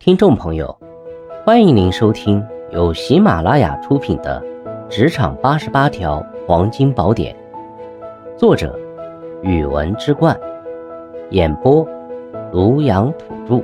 [0.00, 0.78] 听众朋友，
[1.44, 4.40] 欢迎您收听由喜马拉雅出品的
[4.88, 7.36] 《职场八十八条黄金宝典》，
[8.38, 8.78] 作者：
[9.42, 10.38] 语文之冠，
[11.32, 11.84] 演播：
[12.52, 13.60] 庐阳土著。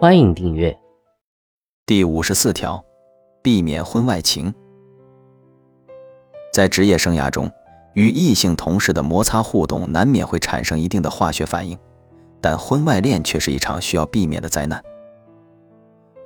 [0.00, 0.74] 欢迎订阅。
[1.84, 2.82] 第五十四条，
[3.42, 4.54] 避免婚外情。
[6.52, 7.50] 在职业生涯中，
[7.94, 11.76] 与异性同事的摩擦互动难免会产生一定的化学反应，
[12.40, 14.80] 但婚外恋却是一场需要避免的灾难。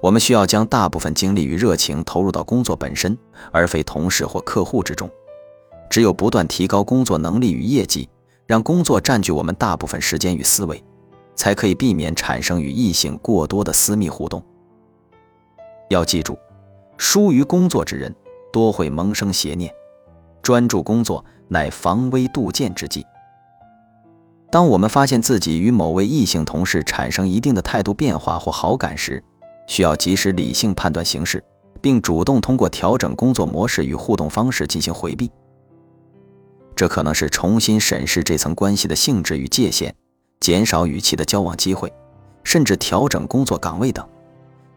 [0.00, 3.16] 我们需要将大部分精力与热情投入到工作本身，
[3.50, 5.10] 而非同事或客户之中。
[5.90, 8.08] 只有不断提高工作能力与业绩，
[8.46, 10.82] 让工作占据我们大部分时间与思维，
[11.34, 14.40] 才可以避免产生与异性过多的私密互动。
[15.88, 16.38] 要记住，
[16.96, 18.14] 疏于工作之人
[18.52, 19.72] 多会萌生邪念，
[20.42, 23.04] 专注工作乃防微杜渐之计。
[24.50, 29.22] 当我们发现自己与某位异性同事产生一定的态度变化或好感时，
[29.68, 31.41] 需要及时理性判断形势，
[31.80, 35.30] 并主动通过调整工作模式与互动方式进行回避。
[36.74, 39.94] 这可能是重新审视这层关系的性质与界限，
[40.41, 41.92] 减少与其的交往机会，
[42.42, 44.05] 甚至调整工作岗位等。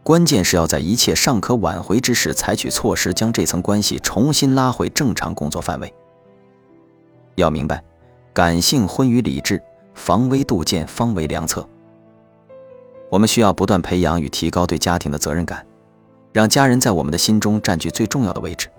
[0.03, 5.93] 关键是要在一切尚可挽回之时采取措施，将这层关系重新拉回正常工作范围。
[7.35, 7.83] 要明白，
[8.33, 9.61] 感性婚于理智，
[9.93, 11.67] 防微杜渐方为良策。
[13.11, 15.65] 我们需要不断培养与提高对家庭的责任感，
[16.31, 18.69] 让家人在我们的心中占据最重要的位置。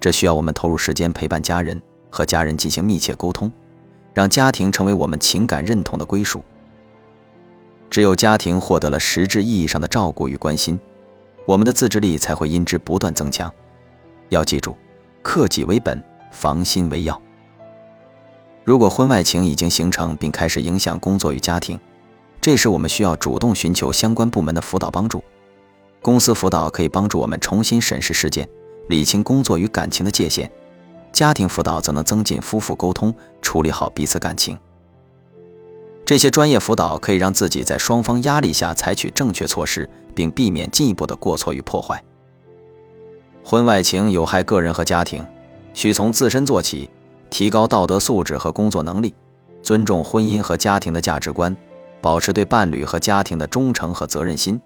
[0.00, 3.50] 这需要我们投入时间陪伴家人，和家人进行密切沟通，
[4.12, 6.42] 让家庭成为我们情感认同的归属。
[7.88, 10.76] 只有家庭获得了实质意义上的照顾与关心，
[11.46, 13.52] 我们的自制力才会因之不断增强。
[14.30, 14.76] 要记住，
[15.22, 17.22] 克己为本，防心为要。
[18.64, 21.78] 如果婚外情已经形成并开始影响工作与家庭，
[22.40, 25.22] 这时，我们需要主动寻求相关部门的辅导帮助。
[26.00, 28.48] 公司辅导可以帮助我们重新审视事件，
[28.88, 30.48] 理清工作与感情的界限；
[31.12, 34.58] 家庭辅导则能增进夫妇沟通，处理好彼此感情。
[36.06, 42.02] 这些专业辅导可以让自己在双方压力下采取正确措施，并避免进一步的过错与破坏。
[43.44, 45.24] 婚外情有害个人和家庭，
[45.74, 46.88] 需从自身做起，
[47.28, 49.14] 提高道德素质和工作能力，
[49.62, 51.54] 尊重婚姻和家庭的价值观。
[52.00, 54.60] 保持对伴侣和家庭的忠诚和责任心，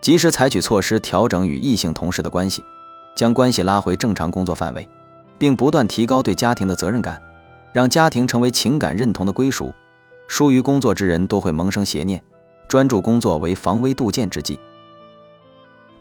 [0.00, 2.62] 及时采取措施调整与异性同事的关系，
[3.16, 4.88] 将关系拉回正常工作范围，
[5.38, 7.20] 并不断提高对家庭的责任感，
[7.72, 9.72] 让家庭成为情感认同的归属。
[10.26, 12.22] 疏于工作之人多会萌生邪念，
[12.66, 14.58] 专注工作为防微杜渐之计。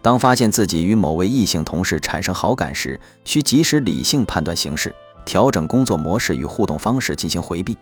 [0.01, 4.93] 当发现自己与某位异性同事产生好感时，需及时理性判断形势，
[5.25, 7.77] 调整工作模式与互动方式进行回避。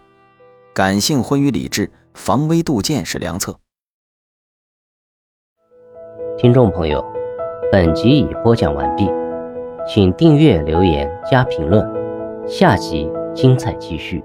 [0.74, 1.92] 感性婚于理智。
[2.14, 3.58] 防微杜渐是良策。
[6.38, 7.02] 听众朋友，
[7.72, 9.10] 本集已播讲完毕，
[9.88, 11.82] 请订阅、留言、加评论，
[12.46, 14.22] 下集精彩继续。